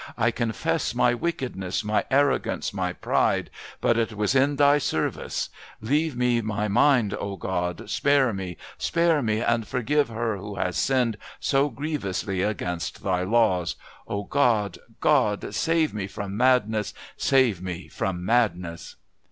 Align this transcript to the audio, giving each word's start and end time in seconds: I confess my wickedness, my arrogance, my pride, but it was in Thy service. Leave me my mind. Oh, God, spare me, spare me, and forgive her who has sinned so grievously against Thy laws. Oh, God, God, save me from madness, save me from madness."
I 0.17 0.31
confess 0.31 0.95
my 0.95 1.13
wickedness, 1.13 1.83
my 1.83 2.05
arrogance, 2.09 2.73
my 2.73 2.91
pride, 2.91 3.51
but 3.81 3.99
it 3.99 4.13
was 4.13 4.33
in 4.33 4.55
Thy 4.55 4.79
service. 4.79 5.49
Leave 5.79 6.15
me 6.17 6.41
my 6.41 6.67
mind. 6.67 7.15
Oh, 7.19 7.35
God, 7.37 7.87
spare 7.87 8.33
me, 8.33 8.57
spare 8.79 9.21
me, 9.21 9.41
and 9.43 9.67
forgive 9.67 10.09
her 10.09 10.37
who 10.37 10.55
has 10.55 10.75
sinned 10.75 11.19
so 11.39 11.69
grievously 11.69 12.41
against 12.41 13.03
Thy 13.03 13.21
laws. 13.21 13.75
Oh, 14.07 14.23
God, 14.23 14.79
God, 15.01 15.53
save 15.53 15.93
me 15.93 16.07
from 16.07 16.35
madness, 16.35 16.95
save 17.15 17.61
me 17.61 17.87
from 17.87 18.25
madness." 18.25 18.95